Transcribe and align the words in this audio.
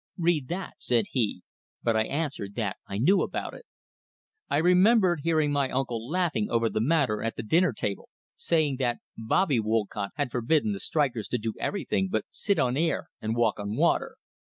"Read 0.17 0.47
that," 0.47 0.73
said 0.79 1.05
he; 1.11 1.43
but 1.83 1.95
I 1.95 2.05
answered 2.05 2.55
that 2.55 2.77
I 2.87 2.97
knew 2.97 3.21
about 3.21 3.53
it. 3.53 3.67
I 4.49 4.57
remember 4.57 5.15
hearing 5.21 5.51
my 5.51 5.69
uncle 5.69 6.09
laughing 6.09 6.49
over 6.49 6.69
the 6.71 6.81
matter 6.81 7.21
at 7.21 7.35
the 7.35 7.43
dinner 7.43 7.71
table, 7.71 8.09
saying 8.35 8.77
that 8.77 8.97
"Bobbie" 9.15 9.59
Wollcott 9.59 10.09
had 10.15 10.31
forbidden 10.31 10.71
the 10.71 10.79
strikers 10.79 11.27
to 11.27 11.37
do 11.37 11.53
everything 11.59 12.07
but 12.09 12.25
sit 12.31 12.57
on 12.57 12.77
air 12.77 13.09
and 13.21 13.35
walk 13.35 13.59
on 13.59 13.75
water. 13.75 14.15